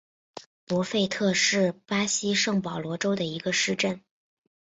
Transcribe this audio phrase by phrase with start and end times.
[0.65, 4.01] 博费特是巴西圣保罗州的一个市镇。